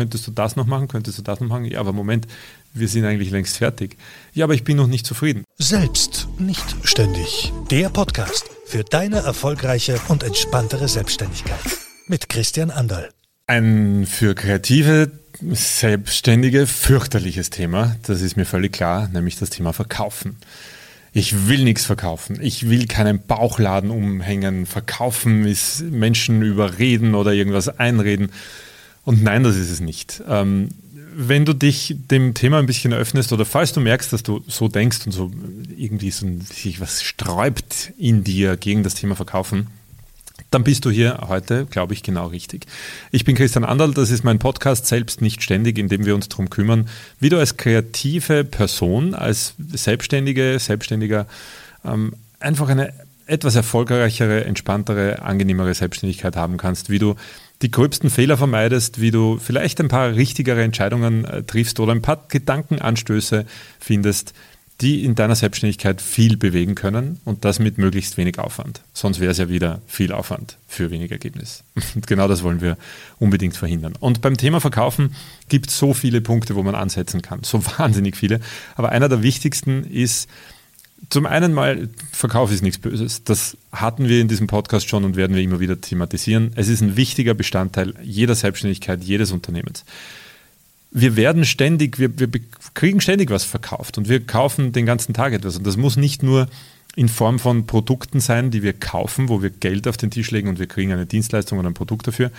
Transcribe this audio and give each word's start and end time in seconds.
Könntest 0.00 0.26
du 0.26 0.30
das 0.30 0.56
noch 0.56 0.64
machen? 0.64 0.88
Könntest 0.88 1.18
du 1.18 1.22
das 1.22 1.40
noch 1.40 1.48
machen? 1.48 1.66
Ja, 1.66 1.78
aber 1.78 1.92
Moment, 1.92 2.26
wir 2.72 2.88
sind 2.88 3.04
eigentlich 3.04 3.30
längst 3.30 3.58
fertig. 3.58 3.98
Ja, 4.32 4.46
aber 4.46 4.54
ich 4.54 4.64
bin 4.64 4.78
noch 4.78 4.86
nicht 4.86 5.04
zufrieden. 5.04 5.44
Selbst 5.58 6.26
nicht 6.38 6.64
ständig. 6.84 7.52
Der 7.70 7.90
Podcast 7.90 8.46
für 8.64 8.82
deine 8.82 9.18
erfolgreiche 9.18 10.00
und 10.08 10.22
entspanntere 10.22 10.88
Selbstständigkeit. 10.88 11.60
Mit 12.06 12.30
Christian 12.30 12.70
Anderl. 12.70 13.10
Ein 13.46 14.06
für 14.06 14.34
kreative 14.34 15.10
Selbstständige 15.42 16.66
fürchterliches 16.66 17.50
Thema, 17.50 17.96
das 18.04 18.22
ist 18.22 18.38
mir 18.38 18.46
völlig 18.46 18.72
klar, 18.72 19.10
nämlich 19.12 19.36
das 19.36 19.50
Thema 19.50 19.74
Verkaufen. 19.74 20.38
Ich 21.12 21.46
will 21.46 21.62
nichts 21.62 21.84
verkaufen. 21.84 22.38
Ich 22.40 22.70
will 22.70 22.86
keinen 22.86 23.20
Bauchladen 23.26 23.90
umhängen. 23.90 24.64
Verkaufen 24.64 25.44
ist 25.44 25.82
Menschen 25.82 26.40
überreden 26.40 27.14
oder 27.14 27.34
irgendwas 27.34 27.68
einreden. 27.68 28.30
Und 29.10 29.24
nein, 29.24 29.42
das 29.42 29.56
ist 29.56 29.72
es 29.72 29.80
nicht. 29.80 30.22
Ähm, 30.28 30.68
wenn 31.16 31.44
du 31.44 31.52
dich 31.52 31.96
dem 32.12 32.32
Thema 32.32 32.60
ein 32.60 32.66
bisschen 32.66 32.92
öffnest 32.92 33.32
oder 33.32 33.44
falls 33.44 33.72
du 33.72 33.80
merkst, 33.80 34.12
dass 34.12 34.22
du 34.22 34.40
so 34.46 34.68
denkst 34.68 34.98
und 35.04 35.10
so 35.10 35.32
irgendwie 35.76 36.12
so 36.12 36.28
sich 36.44 36.80
was 36.80 37.02
sträubt 37.02 37.92
in 37.98 38.22
dir 38.22 38.56
gegen 38.56 38.84
das 38.84 38.94
Thema 38.94 39.16
Verkaufen, 39.16 39.66
dann 40.52 40.62
bist 40.62 40.84
du 40.84 40.90
hier 40.90 41.24
heute, 41.26 41.66
glaube 41.66 41.92
ich, 41.92 42.04
genau 42.04 42.28
richtig. 42.28 42.66
Ich 43.10 43.24
bin 43.24 43.34
Christian 43.34 43.64
Anderl, 43.64 43.94
das 43.94 44.10
ist 44.12 44.22
mein 44.22 44.38
Podcast 44.38 44.86
Selbst 44.86 45.20
nicht 45.22 45.42
ständig, 45.42 45.76
in 45.78 45.88
dem 45.88 46.06
wir 46.06 46.14
uns 46.14 46.28
darum 46.28 46.48
kümmern, 46.48 46.88
wie 47.18 47.30
du 47.30 47.38
als 47.40 47.56
kreative 47.56 48.44
Person, 48.44 49.16
als 49.16 49.54
Selbstständige, 49.72 50.56
Selbstständiger 50.60 51.26
ähm, 51.84 52.14
einfach 52.38 52.68
eine 52.68 52.92
etwas 53.26 53.56
erfolgreichere, 53.56 54.44
entspanntere, 54.44 55.22
angenehmere 55.22 55.74
Selbstständigkeit 55.74 56.36
haben 56.36 56.58
kannst, 56.58 56.90
wie 56.90 57.00
du 57.00 57.16
die 57.62 57.70
gröbsten 57.70 58.10
Fehler 58.10 58.36
vermeidest, 58.36 59.00
wie 59.00 59.10
du 59.10 59.38
vielleicht 59.38 59.80
ein 59.80 59.88
paar 59.88 60.14
richtigere 60.14 60.62
Entscheidungen 60.62 61.24
äh, 61.24 61.42
triffst 61.42 61.80
oder 61.80 61.92
ein 61.92 62.02
paar 62.02 62.24
Gedankenanstöße 62.28 63.44
findest, 63.78 64.32
die 64.80 65.04
in 65.04 65.14
deiner 65.14 65.34
Selbstständigkeit 65.34 66.00
viel 66.00 66.38
bewegen 66.38 66.74
können 66.74 67.20
und 67.26 67.44
das 67.44 67.58
mit 67.58 67.76
möglichst 67.76 68.16
wenig 68.16 68.38
Aufwand. 68.38 68.80
Sonst 68.94 69.20
wäre 69.20 69.30
es 69.30 69.36
ja 69.36 69.50
wieder 69.50 69.82
viel 69.86 70.10
Aufwand 70.12 70.56
für 70.66 70.90
wenig 70.90 71.10
Ergebnis. 71.10 71.64
Und 71.94 72.06
genau 72.06 72.28
das 72.28 72.42
wollen 72.42 72.62
wir 72.62 72.78
unbedingt 73.18 73.56
verhindern. 73.56 73.94
Und 74.00 74.22
beim 74.22 74.38
Thema 74.38 74.60
Verkaufen 74.60 75.14
gibt 75.50 75.68
es 75.68 75.78
so 75.78 75.92
viele 75.92 76.22
Punkte, 76.22 76.54
wo 76.54 76.62
man 76.62 76.74
ansetzen 76.74 77.20
kann. 77.20 77.42
So 77.42 77.62
wahnsinnig 77.78 78.16
viele. 78.16 78.40
Aber 78.74 78.88
einer 78.90 79.10
der 79.10 79.22
wichtigsten 79.22 79.84
ist, 79.84 80.30
zum 81.08 81.26
einen 81.26 81.54
mal, 81.54 81.88
Verkauf 82.12 82.52
ist 82.52 82.62
nichts 82.62 82.78
Böses. 82.78 83.24
Das 83.24 83.56
hatten 83.72 84.08
wir 84.08 84.20
in 84.20 84.28
diesem 84.28 84.46
Podcast 84.46 84.88
schon 84.88 85.04
und 85.04 85.16
werden 85.16 85.34
wir 85.34 85.42
immer 85.42 85.60
wieder 85.60 85.80
thematisieren. 85.80 86.52
Es 86.56 86.68
ist 86.68 86.82
ein 86.82 86.96
wichtiger 86.96 87.34
Bestandteil 87.34 87.94
jeder 88.02 88.34
Selbstständigkeit, 88.34 89.02
jedes 89.02 89.32
Unternehmens. 89.32 89.84
Wir 90.92 91.16
werden 91.16 91.44
ständig, 91.44 91.98
wir, 91.98 92.18
wir 92.18 92.28
kriegen 92.74 93.00
ständig 93.00 93.30
was 93.30 93.44
verkauft 93.44 93.96
und 93.96 94.08
wir 94.08 94.24
kaufen 94.26 94.72
den 94.72 94.86
ganzen 94.86 95.14
Tag 95.14 95.32
etwas. 95.32 95.56
Und 95.56 95.66
das 95.66 95.76
muss 95.76 95.96
nicht 95.96 96.22
nur 96.22 96.48
in 96.96 97.08
Form 97.08 97.38
von 97.38 97.66
Produkten 97.66 98.20
sein, 98.20 98.50
die 98.50 98.62
wir 98.62 98.72
kaufen, 98.72 99.28
wo 99.28 99.42
wir 99.42 99.50
Geld 99.50 99.86
auf 99.86 99.96
den 99.96 100.10
Tisch 100.10 100.30
legen 100.30 100.48
und 100.48 100.58
wir 100.58 100.66
kriegen 100.66 100.92
eine 100.92 101.06
Dienstleistung 101.06 101.58
oder 101.58 101.70
ein 101.70 101.74
Produkt 101.74 102.08
dafür. 102.08 102.30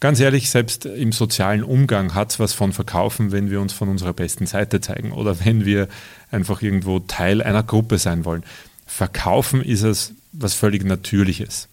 Ganz 0.00 0.20
ehrlich, 0.20 0.48
selbst 0.48 0.86
im 0.86 1.10
sozialen 1.10 1.64
Umgang 1.64 2.14
hat 2.14 2.30
es 2.30 2.38
was 2.38 2.52
von 2.52 2.72
Verkaufen, 2.72 3.32
wenn 3.32 3.50
wir 3.50 3.60
uns 3.60 3.72
von 3.72 3.88
unserer 3.88 4.12
besten 4.12 4.46
Seite 4.46 4.80
zeigen 4.80 5.12
oder 5.12 5.36
wenn 5.44 5.64
wir 5.64 5.88
einfach 6.30 6.62
irgendwo 6.62 7.00
Teil 7.00 7.42
einer 7.42 7.62
Gruppe 7.62 7.98
sein 7.98 8.24
wollen. 8.24 8.44
Verkaufen 8.86 9.62
ist 9.62 9.82
es 9.82 10.12
was 10.32 10.54
völlig 10.54 10.84
Natürliches. 10.84 11.68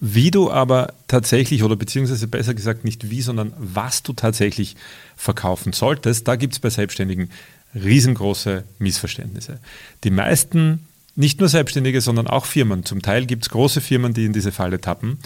Wie 0.00 0.30
du 0.30 0.50
aber 0.50 0.92
tatsächlich, 1.08 1.62
oder 1.62 1.76
beziehungsweise 1.76 2.26
besser 2.26 2.54
gesagt 2.54 2.84
nicht 2.84 3.10
wie, 3.10 3.22
sondern 3.22 3.52
was 3.56 4.02
du 4.02 4.12
tatsächlich 4.12 4.76
verkaufen 5.16 5.72
solltest, 5.72 6.26
da 6.28 6.36
gibt 6.36 6.54
es 6.54 6.58
bei 6.58 6.68
Selbstständigen 6.68 7.30
riesengroße 7.74 8.64
Missverständnisse. 8.78 9.60
Die 10.04 10.10
meisten, 10.10 10.86
nicht 11.16 11.40
nur 11.40 11.48
Selbstständige, 11.48 12.00
sondern 12.00 12.26
auch 12.26 12.44
Firmen, 12.44 12.84
zum 12.84 13.02
Teil 13.02 13.26
gibt 13.26 13.44
es 13.44 13.50
große 13.50 13.80
Firmen, 13.80 14.14
die 14.14 14.24
in 14.24 14.32
diese 14.32 14.52
Falle 14.52 14.80
tappen, 14.80 15.18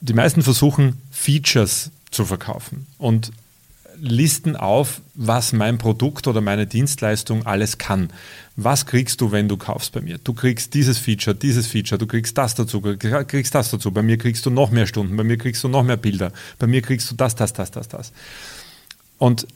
die 0.00 0.14
meisten 0.14 0.42
versuchen, 0.42 1.00
Features 1.10 1.90
zu 2.10 2.24
verkaufen 2.24 2.86
und 2.98 3.32
listen 4.00 4.56
auf, 4.56 5.02
was 5.14 5.52
mein 5.52 5.78
Produkt 5.78 6.26
oder 6.26 6.40
meine 6.40 6.66
Dienstleistung 6.66 7.46
alles 7.46 7.76
kann. 7.76 8.10
Was 8.56 8.86
kriegst 8.86 9.20
du, 9.20 9.30
wenn 9.30 9.48
du 9.48 9.56
kaufst 9.56 9.92
bei 9.92 10.00
mir? 10.00 10.18
Du 10.18 10.32
kriegst 10.32 10.74
dieses 10.74 10.98
Feature, 10.98 11.36
dieses 11.36 11.66
Feature, 11.66 11.98
du 11.98 12.06
kriegst 12.06 12.36
das 12.38 12.54
dazu, 12.54 12.80
kriegst 12.80 13.54
das 13.54 13.70
dazu. 13.70 13.90
Bei 13.90 14.02
mir 14.02 14.16
kriegst 14.16 14.46
du 14.46 14.50
noch 14.50 14.70
mehr 14.70 14.86
Stunden, 14.86 15.16
bei 15.16 15.24
mir 15.24 15.36
kriegst 15.36 15.62
du 15.64 15.68
noch 15.68 15.82
mehr 15.82 15.98
Bilder, 15.98 16.32
bei 16.58 16.66
mir 16.66 16.80
kriegst 16.80 17.10
du 17.10 17.14
das, 17.14 17.34
das, 17.34 17.52
das, 17.52 17.70
das, 17.70 17.88
das. 17.88 18.12
Und 19.18 19.46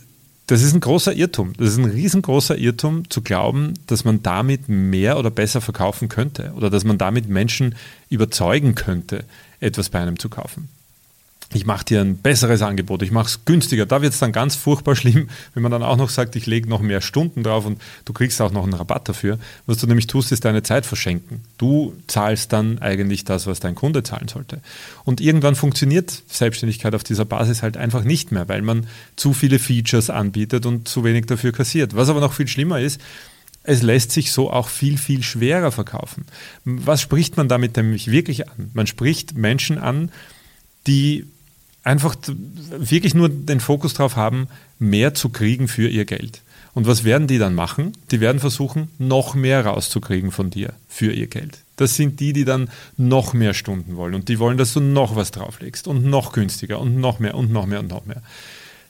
das 0.46 0.62
ist 0.62 0.74
ein 0.74 0.80
großer 0.80 1.14
Irrtum. 1.14 1.54
Das 1.56 1.70
ist 1.70 1.78
ein 1.78 1.86
riesengroßer 1.86 2.56
Irrtum 2.58 3.08
zu 3.08 3.22
glauben, 3.22 3.74
dass 3.86 4.04
man 4.04 4.22
damit 4.22 4.68
mehr 4.68 5.18
oder 5.18 5.30
besser 5.30 5.60
verkaufen 5.60 6.08
könnte 6.08 6.52
oder 6.56 6.68
dass 6.68 6.84
man 6.84 6.98
damit 6.98 7.28
Menschen 7.28 7.74
überzeugen 8.10 8.74
könnte, 8.74 9.24
etwas 9.60 9.88
bei 9.88 10.00
einem 10.00 10.18
zu 10.18 10.28
kaufen. 10.28 10.68
Ich 11.52 11.66
mache 11.66 11.84
dir 11.84 12.00
ein 12.00 12.16
besseres 12.16 12.62
Angebot, 12.62 13.02
ich 13.02 13.10
mache 13.10 13.26
es 13.26 13.44
günstiger. 13.44 13.86
Da 13.86 14.02
wird 14.02 14.12
es 14.12 14.18
dann 14.18 14.32
ganz 14.32 14.56
furchtbar 14.56 14.96
schlimm, 14.96 15.28
wenn 15.52 15.62
man 15.62 15.70
dann 15.70 15.82
auch 15.82 15.96
noch 15.96 16.10
sagt, 16.10 16.36
ich 16.36 16.46
lege 16.46 16.68
noch 16.68 16.80
mehr 16.80 17.00
Stunden 17.00 17.42
drauf 17.42 17.66
und 17.66 17.80
du 18.04 18.12
kriegst 18.12 18.40
auch 18.40 18.50
noch 18.50 18.64
einen 18.64 18.72
Rabatt 18.72 19.08
dafür. 19.08 19.38
Was 19.66 19.78
du 19.78 19.86
nämlich 19.86 20.06
tust, 20.06 20.32
ist 20.32 20.44
deine 20.44 20.62
Zeit 20.62 20.86
verschenken. 20.86 21.42
Du 21.58 21.94
zahlst 22.06 22.52
dann 22.52 22.78
eigentlich 22.78 23.24
das, 23.24 23.46
was 23.46 23.60
dein 23.60 23.74
Kunde 23.74 24.02
zahlen 24.02 24.28
sollte. 24.28 24.60
Und 25.04 25.20
irgendwann 25.20 25.54
funktioniert 25.54 26.22
Selbstständigkeit 26.28 26.94
auf 26.94 27.04
dieser 27.04 27.24
Basis 27.24 27.62
halt 27.62 27.76
einfach 27.76 28.04
nicht 28.04 28.32
mehr, 28.32 28.48
weil 28.48 28.62
man 28.62 28.86
zu 29.16 29.32
viele 29.32 29.58
Features 29.58 30.10
anbietet 30.10 30.66
und 30.66 30.88
zu 30.88 31.04
wenig 31.04 31.26
dafür 31.26 31.52
kassiert. 31.52 31.94
Was 31.94 32.08
aber 32.08 32.20
noch 32.20 32.32
viel 32.32 32.48
schlimmer 32.48 32.80
ist, 32.80 33.00
es 33.64 33.82
lässt 33.82 34.12
sich 34.12 34.30
so 34.30 34.50
auch 34.50 34.68
viel, 34.68 34.98
viel 34.98 35.22
schwerer 35.22 35.72
verkaufen. 35.72 36.26
Was 36.64 37.00
spricht 37.00 37.36
man 37.36 37.48
damit 37.48 37.76
nämlich 37.76 38.10
wirklich 38.10 38.48
an? 38.48 38.70
Man 38.74 38.86
spricht 38.86 39.36
Menschen 39.36 39.78
an, 39.78 40.10
die 40.86 41.26
einfach 41.82 42.16
wirklich 42.78 43.14
nur 43.14 43.28
den 43.28 43.60
Fokus 43.60 43.94
darauf 43.94 44.16
haben, 44.16 44.48
mehr 44.78 45.14
zu 45.14 45.28
kriegen 45.28 45.68
für 45.68 45.88
ihr 45.88 46.04
Geld. 46.04 46.40
Und 46.72 46.86
was 46.86 47.04
werden 47.04 47.28
die 47.28 47.38
dann 47.38 47.54
machen? 47.54 47.92
Die 48.10 48.20
werden 48.20 48.40
versuchen, 48.40 48.88
noch 48.98 49.34
mehr 49.34 49.64
rauszukriegen 49.64 50.32
von 50.32 50.50
dir 50.50 50.72
für 50.88 51.12
ihr 51.12 51.28
Geld. 51.28 51.58
Das 51.76 51.94
sind 51.94 52.20
die, 52.20 52.32
die 52.32 52.44
dann 52.44 52.68
noch 52.96 53.32
mehr 53.32 53.54
Stunden 53.54 53.96
wollen 53.96 54.14
und 54.14 54.28
die 54.28 54.38
wollen, 54.38 54.58
dass 54.58 54.72
du 54.72 54.80
noch 54.80 55.14
was 55.14 55.30
drauflegst 55.30 55.86
und 55.86 56.04
noch 56.04 56.32
günstiger 56.32 56.80
und 56.80 56.96
noch 56.96 57.18
mehr 57.18 57.34
und 57.34 57.52
noch 57.52 57.66
mehr 57.66 57.80
und 57.80 57.88
noch 57.88 58.06
mehr. 58.06 58.22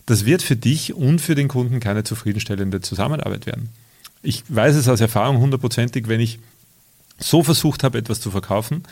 Das 0.07 0.25
wird 0.25 0.43
für 0.43 0.57
dich 0.57 0.95
und 0.95 1.21
für 1.21 1.35
den 1.35 1.49
Kunden 1.49 1.81
keine 1.81 2.05
zufriedenstellende 2.05 2.81
Zusammenarbeit 2.81 3.47
werden 3.47 3.71
ich 4.25 4.43
weiß 4.49 4.75
es 4.75 4.89
aus 4.89 5.01
Erfahrung 5.01 5.39
hundertprozentig, 5.39 6.09
wenn 6.09 6.21
ich 6.21 6.39
so 7.19 7.45
versucht 7.45 7.85
habe, 7.85 7.99
etwas 7.99 8.21
zu 8.21 8.31
verkaufen, 8.31 8.83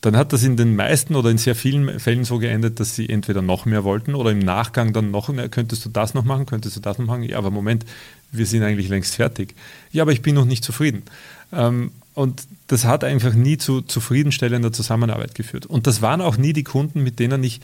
dann 0.00 0.16
hat 0.16 0.32
das 0.32 0.42
in 0.42 0.56
den 0.56 0.76
meisten 0.76 1.16
oder 1.16 1.30
in 1.30 1.38
sehr 1.38 1.54
vielen 1.54 1.98
Fällen 1.98 2.24
so 2.24 2.38
geendet, 2.38 2.80
dass 2.80 2.94
sie 2.94 3.08
entweder 3.08 3.42
noch 3.42 3.64
mehr 3.64 3.84
wollten 3.84 4.14
oder 4.14 4.30
im 4.30 4.38
Nachgang 4.38 4.92
dann 4.92 5.10
noch 5.10 5.28
mehr, 5.28 5.48
könntest 5.48 5.84
du 5.84 5.88
das 5.88 6.14
noch 6.14 6.24
machen, 6.24 6.46
könntest 6.46 6.76
du 6.76 6.80
das 6.80 6.98
noch 6.98 7.06
machen? 7.06 7.22
Ja, 7.22 7.38
aber 7.38 7.50
Moment, 7.50 7.84
wir 8.30 8.46
sind 8.46 8.62
eigentlich 8.62 8.88
längst 8.88 9.16
fertig. 9.16 9.54
Ja, 9.92 10.02
aber 10.02 10.12
ich 10.12 10.22
bin 10.22 10.34
noch 10.34 10.44
nicht 10.44 10.64
zufrieden. 10.64 11.02
Ähm, 11.52 11.92
und 12.14 12.44
das 12.68 12.84
hat 12.84 13.04
einfach 13.04 13.34
nie 13.34 13.58
zu 13.58 13.82
zufriedenstellender 13.82 14.72
Zusammenarbeit 14.72 15.34
geführt. 15.34 15.66
Und 15.66 15.86
das 15.86 16.02
waren 16.02 16.20
auch 16.20 16.36
nie 16.36 16.52
die 16.52 16.64
Kunden, 16.64 17.02
mit 17.02 17.18
denen 17.18 17.42
ich 17.42 17.60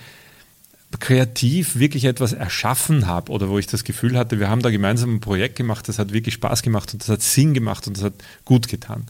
kreativ 1.00 1.76
wirklich 1.76 2.04
etwas 2.04 2.32
erschaffen 2.32 3.06
habe 3.06 3.32
oder 3.32 3.48
wo 3.48 3.58
ich 3.58 3.66
das 3.66 3.84
Gefühl 3.84 4.18
hatte, 4.18 4.38
wir 4.38 4.50
haben 4.50 4.62
da 4.62 4.70
gemeinsam 4.70 5.14
ein 5.14 5.20
Projekt 5.20 5.56
gemacht, 5.56 5.88
das 5.88 5.98
hat 5.98 6.12
wirklich 6.12 6.34
Spaß 6.34 6.62
gemacht 6.62 6.92
und 6.92 7.02
das 7.02 7.08
hat 7.08 7.22
Sinn 7.22 7.54
gemacht 7.54 7.86
und 7.86 7.96
das 7.96 8.04
hat 8.04 8.14
gut 8.44 8.68
getan. 8.68 9.06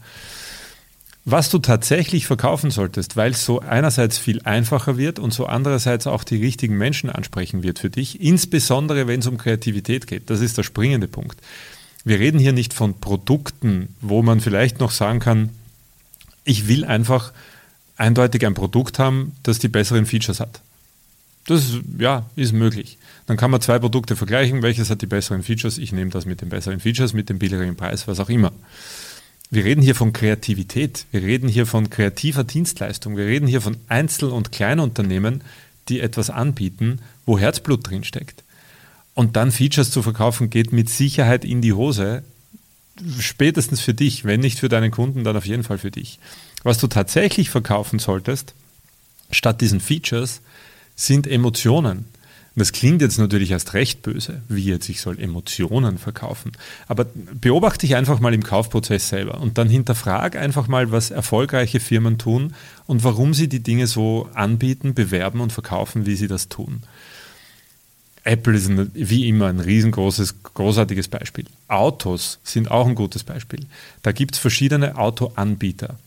Was 1.25 1.49
du 1.49 1.59
tatsächlich 1.59 2.27
verkaufen 2.27 2.69
solltest, 2.69 3.15
weil 3.15 3.31
es 3.31 3.45
so 3.45 3.61
einerseits 3.61 4.17
viel 4.17 4.41
einfacher 4.41 4.97
wird 4.97 5.19
und 5.19 5.33
so 5.33 5.45
andererseits 5.45 6.05
auch 6.05 6.25
die 6.25 6.35
richtigen 6.35 6.77
Menschen 6.77 7.09
ansprechen 7.09 7.63
wird 7.63 7.79
für 7.79 7.89
dich, 7.89 8.19
insbesondere 8.21 9.07
wenn 9.07 9.21
es 9.21 9.27
um 9.27 9.37
Kreativität 9.37 10.05
geht. 10.07 10.29
Das 10.29 10.41
ist 10.41 10.57
der 10.57 10.63
springende 10.63 11.07
Punkt. 11.07 11.39
Wir 12.03 12.19
reden 12.19 12.39
hier 12.39 12.51
nicht 12.51 12.73
von 12.73 12.99
Produkten, 12.99 13.95
wo 14.01 14.21
man 14.21 14.41
vielleicht 14.41 14.81
noch 14.81 14.91
sagen 14.91 15.19
kann, 15.19 15.49
ich 16.43 16.67
will 16.67 16.83
einfach 16.83 17.31
eindeutig 17.95 18.45
ein 18.45 18.53
Produkt 18.53 18.99
haben, 18.99 19.33
das 19.43 19.59
die 19.59 19.69
besseren 19.69 20.05
Features 20.05 20.41
hat. 20.41 20.59
Das 21.47 21.63
ist, 21.63 21.79
ja, 21.97 22.25
ist 22.35 22.51
möglich. 22.51 22.97
Dann 23.27 23.37
kann 23.37 23.51
man 23.51 23.61
zwei 23.61 23.79
Produkte 23.79 24.17
vergleichen, 24.17 24.61
welches 24.61 24.89
hat 24.89 25.01
die 25.01 25.07
besseren 25.07 25.43
Features. 25.43 25.77
Ich 25.77 25.93
nehme 25.93 26.11
das 26.11 26.25
mit 26.25 26.41
den 26.41 26.49
besseren 26.49 26.81
Features, 26.81 27.13
mit 27.13 27.29
dem 27.29 27.39
billigeren 27.39 27.77
Preis, 27.77 28.07
was 28.09 28.19
auch 28.19 28.29
immer. 28.29 28.51
Wir 29.53 29.65
reden 29.65 29.83
hier 29.83 29.93
von 29.93 30.13
Kreativität, 30.13 31.05
wir 31.11 31.21
reden 31.21 31.47
hier 31.47 31.67
von 31.67 31.91
kreativer 31.91 32.43
Dienstleistung, 32.43 33.17
wir 33.17 33.27
reden 33.27 33.45
hier 33.45 33.61
von 33.61 33.77
Einzel- 33.87 34.31
und 34.31 34.51
Kleinunternehmen, 34.51 35.43
die 35.89 35.99
etwas 35.99 36.31
anbieten, 36.31 37.01
wo 37.27 37.37
Herzblut 37.37 37.87
drinsteckt. 37.87 38.41
Und 39.13 39.35
dann 39.35 39.51
Features 39.51 39.91
zu 39.91 40.01
verkaufen, 40.01 40.49
geht 40.49 40.73
mit 40.73 40.89
Sicherheit 40.89 41.45
in 41.45 41.61
die 41.61 41.73
Hose. 41.73 42.23
Spätestens 43.19 43.79
für 43.79 43.93
dich, 43.93 44.25
wenn 44.25 44.39
nicht 44.39 44.57
für 44.57 44.69
deinen 44.69 44.89
Kunden, 44.89 45.23
dann 45.23 45.37
auf 45.37 45.45
jeden 45.45 45.63
Fall 45.63 45.77
für 45.77 45.91
dich. 45.91 46.17
Was 46.63 46.79
du 46.79 46.87
tatsächlich 46.87 47.51
verkaufen 47.51 47.99
solltest, 47.99 48.55
statt 49.29 49.61
diesen 49.61 49.81
Features, 49.81 50.41
sind 50.95 51.27
Emotionen. 51.27 52.05
Und 52.55 52.59
das 52.59 52.71
klingt 52.71 53.01
jetzt 53.01 53.17
natürlich 53.17 53.49
erst 53.49 53.73
recht 53.73 54.03
böse, 54.03 54.43
wie 54.47 54.65
jetzt 54.65 54.87
ich 54.87 55.01
soll 55.01 55.19
Emotionen 55.19 55.97
verkaufen. 55.97 56.51
Aber 56.87 57.07
beobachte 57.41 57.87
dich 57.87 57.95
einfach 57.95 58.19
mal 58.19 58.33
im 58.33 58.43
Kaufprozess 58.43 59.09
selber 59.09 59.41
und 59.41 59.57
dann 59.57 59.69
hinterfrag 59.69 60.35
einfach 60.35 60.67
mal, 60.67 60.91
was 60.91 61.09
erfolgreiche 61.09 61.79
Firmen 61.79 62.19
tun 62.19 62.53
und 62.85 63.03
warum 63.03 63.33
sie 63.33 63.47
die 63.47 63.61
Dinge 63.61 63.87
so 63.87 64.29
anbieten, 64.35 64.93
bewerben 64.93 65.41
und 65.41 65.51
verkaufen, 65.51 66.05
wie 66.05 66.15
sie 66.15 66.27
das 66.27 66.47
tun. 66.47 66.83
Apple 68.23 68.55
ist 68.55 68.69
wie 68.93 69.27
immer 69.27 69.47
ein 69.47 69.59
riesengroßes, 69.59 70.43
großartiges 70.43 71.07
Beispiel. 71.07 71.45
Autos 71.67 72.39
sind 72.43 72.69
auch 72.69 72.87
ein 72.87 72.95
gutes 72.95 73.23
Beispiel. 73.23 73.65
Da 74.03 74.11
gibt 74.11 74.35
es 74.35 74.39
verschiedene 74.39 74.95
Autoanbieter. 74.95 75.97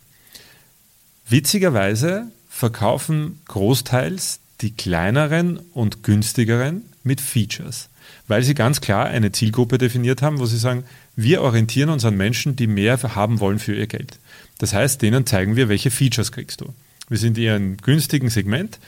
Witzigerweise 1.28 2.28
verkaufen 2.48 3.40
großteils 3.48 4.38
die 4.60 4.72
kleineren 4.72 5.58
und 5.72 6.02
günstigeren 6.02 6.82
mit 7.02 7.20
Features, 7.20 7.88
weil 8.26 8.42
sie 8.42 8.54
ganz 8.54 8.80
klar 8.80 9.06
eine 9.06 9.32
Zielgruppe 9.32 9.78
definiert 9.78 10.22
haben, 10.22 10.38
wo 10.38 10.46
sie 10.46 10.58
sagen, 10.58 10.84
wir 11.14 11.42
orientieren 11.42 11.90
uns 11.90 12.04
an 12.04 12.16
Menschen, 12.16 12.56
die 12.56 12.66
mehr 12.66 13.00
haben 13.02 13.40
wollen 13.40 13.58
für 13.58 13.74
ihr 13.74 13.86
Geld. 13.86 14.18
Das 14.58 14.72
heißt, 14.72 15.02
denen 15.02 15.26
zeigen 15.26 15.56
wir, 15.56 15.68
welche 15.68 15.90
Features 15.90 16.32
kriegst 16.32 16.60
du. 16.60 16.72
Wir 17.08 17.18
sind 17.18 17.38
eher 17.38 17.54
ein 17.54 17.76
günstigen 17.76 18.30
Segment, 18.30 18.78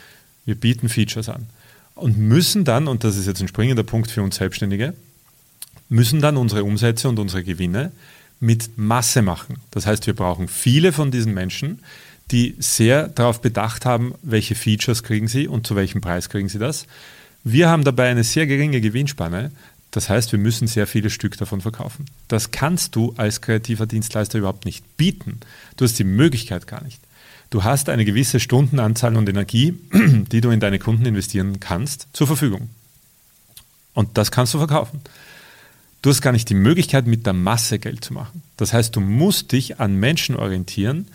wir 0.44 0.54
bieten 0.54 0.88
Features 0.88 1.28
an 1.28 1.46
und 1.94 2.18
müssen 2.18 2.64
dann, 2.64 2.88
und 2.88 3.04
das 3.04 3.16
ist 3.16 3.26
jetzt 3.26 3.40
ein 3.40 3.48
springender 3.48 3.82
Punkt 3.82 4.10
für 4.10 4.22
uns 4.22 4.36
Selbstständige, 4.36 4.94
müssen 5.88 6.20
dann 6.20 6.36
unsere 6.36 6.64
Umsätze 6.64 7.08
und 7.08 7.18
unsere 7.18 7.44
Gewinne 7.44 7.92
mit 8.40 8.76
Masse 8.76 9.22
machen. 9.22 9.56
Das 9.70 9.86
heißt, 9.86 10.06
wir 10.06 10.14
brauchen 10.14 10.48
viele 10.48 10.92
von 10.92 11.10
diesen 11.10 11.34
Menschen, 11.34 11.80
die 12.30 12.54
sehr 12.58 13.08
darauf 13.08 13.40
bedacht 13.40 13.86
haben, 13.86 14.14
welche 14.22 14.54
Features 14.54 15.02
kriegen 15.02 15.28
sie 15.28 15.48
und 15.48 15.66
zu 15.66 15.76
welchem 15.76 16.00
Preis 16.00 16.28
kriegen 16.28 16.48
sie 16.48 16.58
das. 16.58 16.86
Wir 17.44 17.68
haben 17.68 17.84
dabei 17.84 18.10
eine 18.10 18.24
sehr 18.24 18.46
geringe 18.46 18.80
Gewinnspanne. 18.80 19.50
Das 19.90 20.10
heißt, 20.10 20.32
wir 20.32 20.38
müssen 20.38 20.68
sehr 20.68 20.86
viele 20.86 21.08
Stück 21.08 21.38
davon 21.38 21.62
verkaufen. 21.62 22.04
Das 22.28 22.50
kannst 22.50 22.94
du 22.94 23.14
als 23.16 23.40
kreativer 23.40 23.86
Dienstleister 23.86 24.38
überhaupt 24.38 24.66
nicht 24.66 24.96
bieten. 24.98 25.40
Du 25.76 25.84
hast 25.84 25.98
die 25.98 26.04
Möglichkeit 26.04 26.66
gar 26.66 26.84
nicht. 26.84 27.00
Du 27.50 27.64
hast 27.64 27.88
eine 27.88 28.04
gewisse 28.04 28.40
Stundenanzahl 28.40 29.16
und 29.16 29.28
Energie, 29.28 29.78
die 29.92 30.42
du 30.42 30.50
in 30.50 30.60
deine 30.60 30.78
Kunden 30.78 31.06
investieren 31.06 31.60
kannst, 31.60 32.08
zur 32.12 32.26
Verfügung. 32.26 32.68
Und 33.94 34.18
das 34.18 34.30
kannst 34.30 34.52
du 34.52 34.58
verkaufen. 34.58 35.00
Du 36.02 36.10
hast 36.10 36.20
gar 36.20 36.32
nicht 36.32 36.50
die 36.50 36.54
Möglichkeit, 36.54 37.06
mit 37.06 37.24
der 37.24 37.32
Masse 37.32 37.78
Geld 37.78 38.04
zu 38.04 38.12
machen. 38.12 38.42
Das 38.58 38.72
heißt, 38.72 38.94
du 38.94 39.00
musst 39.00 39.52
dich 39.52 39.80
an 39.80 39.96
Menschen 39.96 40.36
orientieren, 40.36 41.08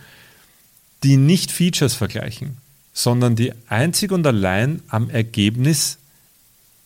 die 1.03 1.17
nicht 1.17 1.51
Features 1.51 1.93
vergleichen, 1.93 2.57
sondern 2.93 3.35
die 3.35 3.53
einzig 3.67 4.11
und 4.11 4.25
allein 4.25 4.81
am 4.87 5.09
Ergebnis 5.09 5.97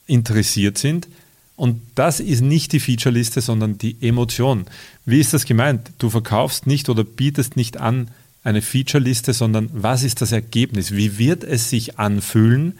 interessiert 0.08 0.78
sind. 0.78 1.08
Und 1.56 1.82
das 1.96 2.20
ist 2.20 2.42
nicht 2.42 2.72
die 2.72 2.80
Featureliste, 2.80 3.42
sondern 3.42 3.78
die 3.78 3.98
Emotion. 4.02 4.66
Wie 5.06 5.20
ist 5.20 5.34
das 5.34 5.46
gemeint? 5.46 5.92
Du 5.98 6.10
verkaufst 6.10 6.68
nicht 6.68 6.90
oder 6.90 7.04
bietest 7.04 7.56
nicht 7.56 7.78
an 7.78 8.10
eine 8.44 8.62
Featureliste, 8.62 9.34
sondern 9.34 9.70
was 9.74 10.04
ist 10.04 10.22
das 10.22 10.32
Ergebnis? 10.32 10.92
Wie 10.92 11.18
wird 11.18 11.44
es 11.44 11.70
sich 11.70 12.00
anfühlen, 12.00 12.78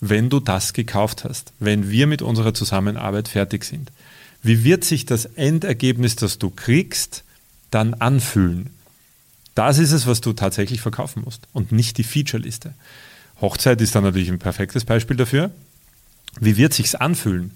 wenn 0.00 0.30
du 0.30 0.40
das 0.40 0.72
gekauft 0.72 1.24
hast, 1.24 1.52
wenn 1.58 1.90
wir 1.90 2.06
mit 2.06 2.22
unserer 2.22 2.54
Zusammenarbeit 2.54 3.28
fertig 3.28 3.64
sind? 3.64 3.90
Wie 4.42 4.64
wird 4.64 4.84
sich 4.84 5.04
das 5.04 5.26
Endergebnis, 5.26 6.16
das 6.16 6.38
du 6.38 6.50
kriegst, 6.50 7.24
dann 7.70 7.94
anfühlen? 7.94 8.70
Das 9.54 9.78
ist 9.78 9.92
es, 9.92 10.06
was 10.06 10.20
du 10.20 10.32
tatsächlich 10.32 10.80
verkaufen 10.80 11.22
musst 11.24 11.48
und 11.52 11.72
nicht 11.72 11.98
die 11.98 12.04
Featureliste. 12.04 12.74
Hochzeit 13.40 13.80
ist 13.80 13.94
dann 13.94 14.04
natürlich 14.04 14.30
ein 14.30 14.38
perfektes 14.38 14.84
Beispiel 14.84 15.16
dafür. 15.16 15.50
Wie 16.40 16.56
wird 16.56 16.72
sich's 16.72 16.94
anfühlen, 16.94 17.52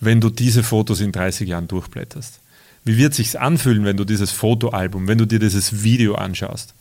wenn 0.00 0.20
du 0.20 0.30
diese 0.30 0.62
Fotos 0.62 1.00
in 1.00 1.12
30 1.12 1.48
Jahren 1.48 1.68
durchblätterst? 1.68 2.40
Wie 2.84 2.96
wird 2.96 3.14
sich's 3.14 3.36
anfühlen, 3.36 3.84
wenn 3.84 3.96
du 3.96 4.04
dieses 4.04 4.30
Fotoalbum, 4.30 5.08
wenn 5.08 5.18
du 5.18 5.26
dir 5.26 5.38
dieses 5.38 5.82
Video 5.82 6.14
anschaust, 6.14 6.74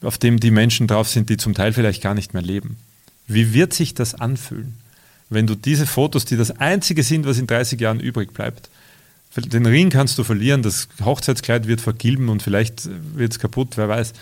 auf 0.00 0.18
dem 0.18 0.40
die 0.40 0.50
Menschen 0.50 0.86
drauf 0.86 1.08
sind, 1.08 1.28
die 1.30 1.36
zum 1.36 1.54
Teil 1.54 1.72
vielleicht 1.72 2.02
gar 2.02 2.14
nicht 2.14 2.34
mehr 2.34 2.42
leben? 2.42 2.76
Wie 3.26 3.52
wird 3.52 3.72
sich 3.72 3.94
das 3.94 4.14
anfühlen, 4.14 4.76
wenn 5.30 5.46
du 5.46 5.54
diese 5.54 5.86
Fotos, 5.86 6.24
die 6.24 6.36
das 6.36 6.50
einzige 6.60 7.02
sind, 7.02 7.26
was 7.26 7.38
in 7.38 7.46
30 7.46 7.80
Jahren 7.80 8.00
übrig 8.00 8.32
bleibt, 8.32 8.68
den 9.36 9.66
Ring 9.66 9.88
kannst 9.90 10.18
du 10.18 10.24
verlieren, 10.24 10.62
das 10.62 10.88
Hochzeitskleid 11.02 11.66
wird 11.66 11.80
vergilben 11.80 12.28
und 12.28 12.42
vielleicht 12.42 12.88
wird 13.16 13.32
es 13.32 13.38
kaputt, 13.38 13.76
wer 13.76 13.88
weiß. 13.88 14.12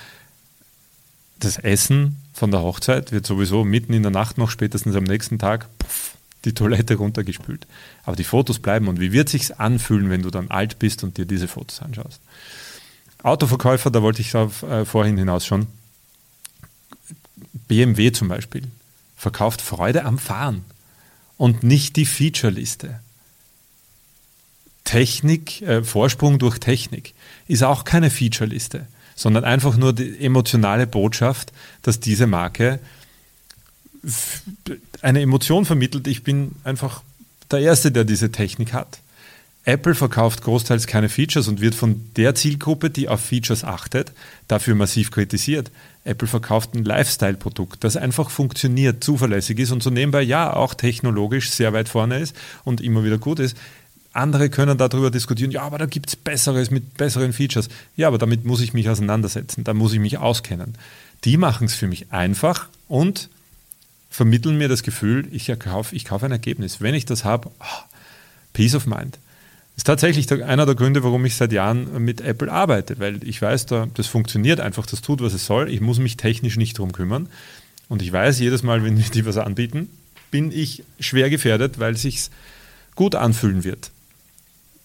Das 1.40 1.58
Essen 1.58 2.16
von 2.32 2.50
der 2.50 2.62
Hochzeit 2.62 3.10
wird 3.10 3.26
sowieso 3.26 3.64
mitten 3.64 3.92
in 3.92 4.02
der 4.02 4.12
Nacht 4.12 4.38
noch, 4.38 4.50
spätestens 4.50 4.94
am 4.94 5.04
nächsten 5.04 5.38
Tag, 5.38 5.66
puff, 5.78 6.12
die 6.44 6.54
Toilette 6.54 6.94
runtergespült. 6.94 7.66
Aber 8.04 8.14
die 8.14 8.24
Fotos 8.24 8.60
bleiben 8.60 8.88
und 8.88 9.00
wie 9.00 9.12
wird 9.12 9.28
sich 9.28 9.58
anfühlen, 9.58 10.10
wenn 10.10 10.22
du 10.22 10.30
dann 10.30 10.48
alt 10.48 10.78
bist 10.78 11.02
und 11.02 11.16
dir 11.18 11.24
diese 11.24 11.48
Fotos 11.48 11.82
anschaust? 11.82 12.20
Autoverkäufer, 13.22 13.90
da 13.90 14.02
wollte 14.02 14.22
ich 14.22 14.34
auf, 14.36 14.62
äh, 14.62 14.84
vorhin 14.84 15.16
hinaus 15.16 15.44
schon. 15.44 15.66
BMW 17.68 18.12
zum 18.12 18.28
Beispiel 18.28 18.62
verkauft 19.16 19.60
Freude 19.60 20.04
am 20.04 20.18
Fahren 20.18 20.64
und 21.36 21.62
nicht 21.62 21.96
die 21.96 22.06
Featureliste. 22.06 23.00
Technik, 24.90 25.62
äh, 25.62 25.84
Vorsprung 25.84 26.40
durch 26.40 26.58
Technik 26.58 27.14
ist 27.46 27.62
auch 27.62 27.84
keine 27.84 28.10
Featureliste, 28.10 28.88
sondern 29.14 29.44
einfach 29.44 29.76
nur 29.76 29.92
die 29.92 30.18
emotionale 30.18 30.88
Botschaft, 30.88 31.52
dass 31.82 32.00
diese 32.00 32.26
Marke 32.26 32.80
eine 35.00 35.20
Emotion 35.20 35.64
vermittelt. 35.64 36.08
Ich 36.08 36.24
bin 36.24 36.56
einfach 36.64 37.02
der 37.52 37.60
Erste, 37.60 37.92
der 37.92 38.02
diese 38.02 38.32
Technik 38.32 38.72
hat. 38.72 38.98
Apple 39.64 39.94
verkauft 39.94 40.42
großteils 40.42 40.88
keine 40.88 41.08
Features 41.08 41.46
und 41.46 41.60
wird 41.60 41.76
von 41.76 42.10
der 42.16 42.34
Zielgruppe, 42.34 42.90
die 42.90 43.08
auf 43.08 43.20
Features 43.20 43.62
achtet, 43.62 44.10
dafür 44.48 44.74
massiv 44.74 45.12
kritisiert. 45.12 45.70
Apple 46.02 46.26
verkauft 46.26 46.74
ein 46.74 46.84
Lifestyle-Produkt, 46.84 47.84
das 47.84 47.96
einfach 47.96 48.30
funktioniert, 48.30 49.04
zuverlässig 49.04 49.60
ist 49.60 49.70
und 49.70 49.84
so 49.84 49.90
nebenbei 49.90 50.22
ja 50.22 50.52
auch 50.52 50.74
technologisch 50.74 51.50
sehr 51.50 51.72
weit 51.72 51.88
vorne 51.88 52.18
ist 52.18 52.34
und 52.64 52.80
immer 52.80 53.04
wieder 53.04 53.18
gut 53.18 53.38
ist. 53.38 53.56
Andere 54.12 54.50
können 54.50 54.76
darüber 54.76 55.10
diskutieren, 55.10 55.52
ja, 55.52 55.62
aber 55.62 55.78
da 55.78 55.86
gibt 55.86 56.08
es 56.08 56.16
Besseres 56.16 56.70
mit 56.70 56.94
besseren 56.94 57.32
Features. 57.32 57.68
Ja, 57.96 58.08
aber 58.08 58.18
damit 58.18 58.44
muss 58.44 58.60
ich 58.60 58.74
mich 58.74 58.88
auseinandersetzen, 58.88 59.62
da 59.64 59.72
muss 59.72 59.92
ich 59.92 60.00
mich 60.00 60.18
auskennen. 60.18 60.74
Die 61.24 61.36
machen 61.36 61.66
es 61.66 61.74
für 61.74 61.86
mich 61.86 62.12
einfach 62.12 62.68
und 62.88 63.28
vermitteln 64.10 64.58
mir 64.58 64.68
das 64.68 64.82
Gefühl, 64.82 65.28
ich 65.30 65.46
kaufe 65.58 65.94
ich 65.94 66.04
kauf 66.04 66.24
ein 66.24 66.32
Ergebnis. 66.32 66.80
Wenn 66.80 66.94
ich 66.94 67.04
das 67.04 67.24
habe, 67.24 67.50
oh, 67.60 67.82
Peace 68.52 68.74
of 68.74 68.86
Mind. 68.86 69.18
Das 69.74 69.82
ist 69.82 69.86
tatsächlich 69.86 70.30
einer 70.42 70.66
der 70.66 70.74
Gründe, 70.74 71.04
warum 71.04 71.24
ich 71.24 71.36
seit 71.36 71.52
Jahren 71.52 72.04
mit 72.04 72.20
Apple 72.20 72.50
arbeite, 72.50 72.98
weil 72.98 73.22
ich 73.26 73.40
weiß, 73.40 73.66
das 73.66 74.06
funktioniert 74.08 74.60
einfach, 74.60 74.84
das 74.84 75.00
tut, 75.00 75.22
was 75.22 75.32
es 75.32 75.46
soll. 75.46 75.70
Ich 75.70 75.80
muss 75.80 75.98
mich 76.00 76.16
technisch 76.16 76.56
nicht 76.56 76.78
darum 76.78 76.92
kümmern. 76.92 77.28
Und 77.88 78.02
ich 78.02 78.12
weiß, 78.12 78.40
jedes 78.40 78.62
Mal, 78.62 78.84
wenn 78.84 78.96
die 79.14 79.24
was 79.26 79.36
anbieten, 79.36 79.88
bin 80.30 80.50
ich 80.52 80.84
schwer 80.98 81.30
gefährdet, 81.30 81.78
weil 81.78 81.94
es 81.94 82.02
sich 82.02 82.30
gut 82.94 83.14
anfühlen 83.14 83.64
wird. 83.64 83.90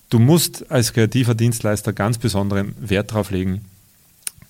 Du 0.09 0.19
musst 0.19 0.71
als 0.71 0.93
kreativer 0.93 1.35
Dienstleister 1.35 1.93
ganz 1.93 2.17
besonderen 2.17 2.75
Wert 2.79 3.11
darauf 3.11 3.31
legen, 3.31 3.65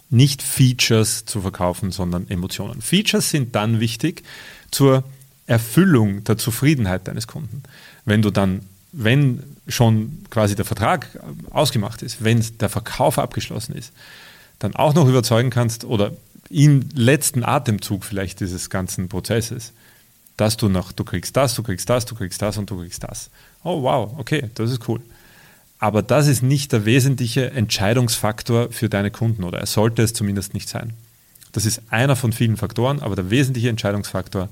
nicht 0.09 0.41
Features 0.41 1.25
zu 1.25 1.41
verkaufen, 1.41 1.91
sondern 1.91 2.29
Emotionen. 2.29 2.81
Features 2.81 3.29
sind 3.29 3.55
dann 3.55 3.79
wichtig 3.79 4.23
zur 4.71 5.03
Erfüllung 5.47 6.23
der 6.23 6.37
Zufriedenheit 6.37 7.07
deines 7.07 7.27
Kunden. 7.27 7.63
Wenn 8.05 8.21
du 8.21 8.31
dann, 8.31 8.61
wenn 8.91 9.43
schon 9.67 10.23
quasi 10.29 10.55
der 10.55 10.65
Vertrag 10.65 11.07
ausgemacht 11.51 12.01
ist, 12.01 12.23
wenn 12.23 12.43
der 12.59 12.69
Verkauf 12.69 13.17
abgeschlossen 13.17 13.75
ist, 13.75 13.91
dann 14.59 14.75
auch 14.75 14.93
noch 14.93 15.07
überzeugen 15.07 15.49
kannst 15.49 15.85
oder 15.85 16.11
im 16.49 16.87
letzten 16.93 17.43
Atemzug 17.43 18.05
vielleicht 18.05 18.39
dieses 18.39 18.69
ganzen 18.69 19.09
Prozesses, 19.09 19.73
dass 20.37 20.57
du 20.57 20.69
noch, 20.69 20.91
du 20.91 21.03
kriegst 21.03 21.35
das, 21.35 21.55
du 21.55 21.63
kriegst 21.63 21.89
das, 21.89 22.05
du 22.05 22.15
kriegst 22.15 22.41
das 22.41 22.57
und 22.57 22.69
du 22.69 22.77
kriegst 22.79 23.03
das. 23.03 23.29
Oh 23.63 23.81
wow, 23.81 24.13
okay, 24.17 24.49
das 24.55 24.71
ist 24.71 24.87
cool. 24.87 25.01
Aber 25.85 26.01
das 26.01 26.25
ist 26.25 26.41
nicht 26.41 26.71
der 26.71 26.85
wesentliche 26.85 27.51
Entscheidungsfaktor 27.51 28.71
für 28.71 28.89
deine 28.89 29.11
Kunden 29.11 29.43
oder 29.43 29.59
er 29.59 29.67
sollte 29.67 30.01
es 30.01 30.13
zumindest 30.13 30.55
nicht 30.55 30.67
sein. 30.67 30.93
Das 31.51 31.67
ist 31.67 31.79
einer 31.91 32.15
von 32.15 32.33
vielen 32.33 32.57
Faktoren, 32.57 33.01
aber 33.01 33.15
der 33.15 33.29
wesentliche 33.29 33.69
Entscheidungsfaktor 33.69 34.49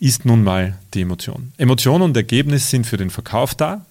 ist 0.00 0.24
nun 0.24 0.42
mal 0.42 0.76
die 0.94 1.02
Emotion. 1.02 1.52
Emotion 1.58 2.02
und 2.02 2.16
Ergebnis 2.16 2.70
sind 2.70 2.88
für 2.88 2.96
den 2.96 3.10
Verkauf 3.10 3.54
da 3.54 3.86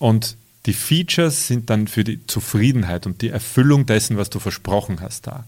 und 0.00 0.36
die 0.66 0.72
Features 0.72 1.46
sind 1.46 1.70
dann 1.70 1.86
für 1.86 2.02
die 2.02 2.26
Zufriedenheit 2.26 3.06
und 3.06 3.22
die 3.22 3.28
Erfüllung 3.28 3.86
dessen, 3.86 4.16
was 4.16 4.30
du 4.30 4.40
versprochen 4.40 5.00
hast, 5.00 5.28
da. 5.28 5.44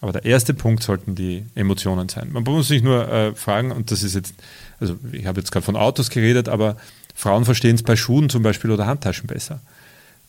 Aber 0.00 0.12
der 0.12 0.24
erste 0.24 0.54
Punkt 0.54 0.82
sollten 0.82 1.14
die 1.14 1.44
Emotionen 1.54 2.08
sein. 2.08 2.30
Man 2.32 2.44
muss 2.44 2.68
sich 2.68 2.82
nur 2.82 3.06
äh, 3.12 3.34
fragen, 3.34 3.72
und 3.72 3.90
das 3.90 4.02
ist 4.02 4.14
jetzt, 4.14 4.32
also 4.80 4.96
ich 5.12 5.26
habe 5.26 5.38
jetzt 5.38 5.52
gerade 5.52 5.66
von 5.66 5.76
Autos 5.76 6.08
geredet, 6.08 6.48
aber 6.48 6.78
Frauen 7.18 7.44
verstehen 7.44 7.74
es 7.74 7.82
bei 7.82 7.96
Schuhen 7.96 8.30
zum 8.30 8.44
Beispiel 8.44 8.70
oder 8.70 8.86
Handtaschen 8.86 9.26
besser. 9.26 9.58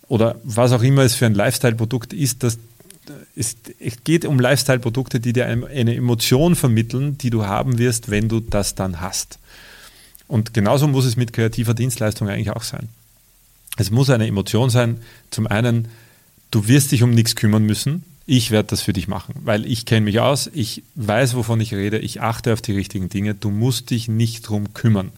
Oder 0.07 0.37
was 0.43 0.71
auch 0.71 0.81
immer 0.81 1.03
es 1.03 1.13
für 1.13 1.27
ein 1.27 1.35
Lifestyle-Produkt 1.35 2.13
ist, 2.13 2.41
das 2.41 2.57
es, 3.35 3.57
geht 4.03 4.25
um 4.25 4.39
Lifestyle-Produkte, 4.39 5.19
die 5.19 5.31
dir 5.31 5.45
eine 5.45 5.95
Emotion 5.95 6.55
vermitteln, 6.55 7.15
die 7.19 7.29
du 7.29 7.45
haben 7.45 7.77
wirst, 7.77 8.09
wenn 8.09 8.27
du 8.27 8.39
das 8.39 8.73
dann 8.73 9.01
hast. 9.01 9.37
Und 10.27 10.55
genauso 10.55 10.87
muss 10.87 11.05
es 11.05 11.15
mit 11.15 11.31
kreativer 11.31 11.75
Dienstleistung 11.75 12.27
eigentlich 12.27 12.49
auch 12.49 12.63
sein. 12.63 12.89
Es 13.77 13.91
muss 13.91 14.09
eine 14.09 14.25
Emotion 14.25 14.71
sein. 14.71 14.99
Zum 15.29 15.45
einen, 15.45 15.89
du 16.49 16.67
wirst 16.67 16.91
dich 16.91 17.03
um 17.03 17.11
nichts 17.11 17.35
kümmern 17.35 17.67
müssen. 17.67 18.03
Ich 18.25 18.49
werde 18.49 18.69
das 18.69 18.81
für 18.81 18.93
dich 18.93 19.07
machen, 19.07 19.35
weil 19.43 19.63
ich 19.67 19.85
kenne 19.85 20.01
mich 20.01 20.19
aus, 20.21 20.49
ich 20.51 20.81
weiß, 20.95 21.35
wovon 21.35 21.61
ich 21.61 21.75
rede, 21.75 21.99
ich 21.99 22.21
achte 22.21 22.51
auf 22.53 22.63
die 22.63 22.73
richtigen 22.73 23.09
Dinge. 23.09 23.35
Du 23.35 23.51
musst 23.51 23.91
dich 23.91 24.07
nicht 24.07 24.49
drum 24.49 24.73
kümmern. 24.73 25.11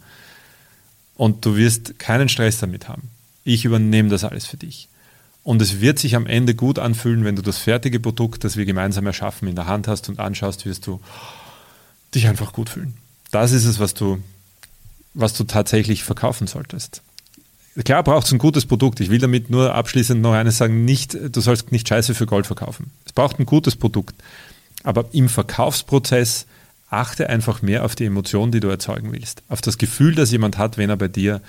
Und 1.21 1.45
du 1.45 1.55
wirst 1.55 1.99
keinen 1.99 2.29
Stress 2.29 2.57
damit 2.61 2.89
haben. 2.89 3.11
Ich 3.43 3.63
übernehme 3.63 4.09
das 4.09 4.23
alles 4.23 4.47
für 4.47 4.57
dich. 4.57 4.87
Und 5.43 5.61
es 5.61 5.79
wird 5.79 5.99
sich 5.99 6.15
am 6.15 6.25
Ende 6.25 6.55
gut 6.55 6.79
anfühlen, 6.79 7.25
wenn 7.25 7.35
du 7.35 7.43
das 7.43 7.59
fertige 7.59 7.99
Produkt, 7.99 8.43
das 8.43 8.57
wir 8.57 8.65
gemeinsam 8.65 9.05
erschaffen, 9.05 9.47
in 9.47 9.53
der 9.53 9.67
Hand 9.67 9.87
hast 9.87 10.09
und 10.09 10.17
anschaust, 10.17 10.65
wirst 10.65 10.87
du 10.87 10.99
dich 12.15 12.25
einfach 12.25 12.53
gut 12.53 12.69
fühlen. 12.69 12.95
Das 13.29 13.51
ist 13.51 13.65
es, 13.65 13.77
was 13.77 13.93
du, 13.93 14.17
was 15.13 15.33
du 15.33 15.43
tatsächlich 15.43 16.03
verkaufen 16.03 16.47
solltest. 16.47 17.03
Klar 17.85 18.01
braucht 18.01 18.25
es 18.25 18.31
ein 18.31 18.39
gutes 18.39 18.65
Produkt. 18.65 18.99
Ich 18.99 19.11
will 19.11 19.19
damit 19.19 19.51
nur 19.51 19.75
abschließend 19.75 20.23
noch 20.23 20.33
eines 20.33 20.57
sagen, 20.57 20.85
nicht, 20.85 21.13
du 21.13 21.39
sollst 21.39 21.71
nicht 21.71 21.87
Scheiße 21.87 22.15
für 22.15 22.25
Gold 22.25 22.47
verkaufen. 22.47 22.89
Es 23.05 23.13
braucht 23.13 23.37
ein 23.37 23.45
gutes 23.45 23.75
Produkt. 23.75 24.15
Aber 24.81 25.05
im 25.11 25.29
Verkaufsprozess 25.29 26.47
achte 26.91 27.29
einfach 27.29 27.61
mehr 27.61 27.85
auf 27.85 27.95
die 27.95 28.05
Emotion, 28.05 28.51
die 28.51 28.59
du 28.59 28.67
erzeugen 28.67 29.11
willst. 29.13 29.43
Auf 29.47 29.61
das 29.61 29.77
Gefühl, 29.77 30.13
das 30.13 30.31
jemand 30.31 30.57
hat, 30.57 30.77
wenn 30.77 30.89
er 30.89 30.97
bei 30.97 31.07
dir 31.07 31.41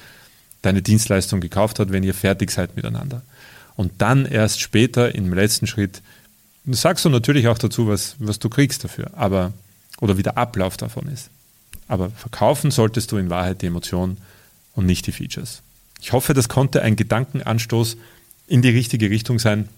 deine 0.63 0.83
Dienstleistung 0.83 1.41
gekauft 1.41 1.81
hat, 1.81 1.91
wenn 1.91 2.05
ihr 2.05 2.15
fertig 2.15 2.51
seid 2.53 2.77
miteinander. 2.77 3.23
Und 3.75 3.93
dann 3.99 4.25
erst 4.25 4.61
später 4.61 5.15
im 5.15 5.35
letzten 5.35 5.67
Schritt 5.67 6.01
sagst 6.67 7.05
du 7.05 7.09
natürlich 7.09 7.49
auch 7.49 7.59
dazu, 7.59 7.89
was, 7.89 8.15
was 8.21 8.39
du 8.39 8.49
kriegst 8.49 8.85
dafür, 8.85 9.11
aber 9.15 9.53
oder 10.01 10.17
wie 10.17 10.23
der 10.23 10.39
Ablauf 10.39 10.77
davon 10.77 11.09
ist. 11.09 11.31
Aber 11.89 12.11
verkaufen 12.11 12.71
solltest 12.71 13.11
du 13.11 13.17
in 13.17 13.29
Wahrheit 13.29 13.63
die 13.63 13.67
Emotion 13.67 14.19
und 14.75 14.87
nicht 14.87 15.07
die 15.07 15.13
Features. 15.13 15.63
Ich 16.01 16.13
hoffe, 16.13 16.35
das 16.35 16.49
konnte 16.49 16.83
ein 16.83 16.97
Gedankenanstoß 16.97 17.97
in 18.47 18.63
die 18.63 18.71
richtige 18.71 19.11
Richtung 19.11 19.39
sein, 19.39 19.69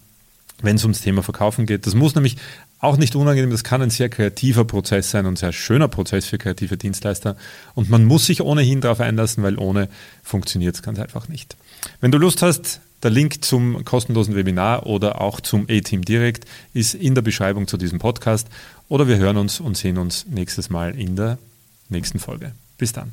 wenn 0.62 0.76
es 0.76 0.84
ums 0.84 1.00
Thema 1.00 1.22
Verkaufen 1.22 1.66
geht. 1.66 1.86
Das 1.86 1.94
muss 1.94 2.14
nämlich 2.14 2.36
auch 2.78 2.96
nicht 2.96 3.16
unangenehm, 3.16 3.50
das 3.50 3.64
kann 3.64 3.82
ein 3.82 3.90
sehr 3.90 4.08
kreativer 4.08 4.64
Prozess 4.64 5.10
sein 5.10 5.26
und 5.26 5.34
ein 5.34 5.36
sehr 5.36 5.52
schöner 5.52 5.88
Prozess 5.88 6.26
für 6.26 6.38
kreative 6.38 6.76
Dienstleister. 6.76 7.36
Und 7.74 7.88
man 7.88 8.04
muss 8.04 8.26
sich 8.26 8.42
ohnehin 8.42 8.80
darauf 8.80 9.00
einlassen, 9.00 9.42
weil 9.42 9.58
ohne 9.58 9.88
funktioniert 10.22 10.74
es 10.74 10.82
ganz 10.82 10.98
einfach 10.98 11.28
nicht. 11.28 11.56
Wenn 12.00 12.12
du 12.12 12.18
Lust 12.18 12.42
hast, 12.42 12.80
der 13.04 13.10
Link 13.10 13.44
zum 13.44 13.84
kostenlosen 13.84 14.34
Webinar 14.34 14.86
oder 14.86 15.20
auch 15.20 15.40
zum 15.40 15.66
A-Team 15.68 16.02
direkt 16.02 16.46
ist 16.72 16.94
in 16.94 17.14
der 17.14 17.22
Beschreibung 17.22 17.68
zu 17.68 17.76
diesem 17.76 17.98
Podcast. 17.98 18.48
Oder 18.88 19.06
wir 19.06 19.18
hören 19.18 19.36
uns 19.36 19.60
und 19.60 19.76
sehen 19.76 19.98
uns 19.98 20.26
nächstes 20.26 20.70
Mal 20.70 20.98
in 20.98 21.14
der 21.14 21.38
nächsten 21.90 22.18
Folge. 22.18 22.52
Bis 22.78 22.92
dann. 22.92 23.12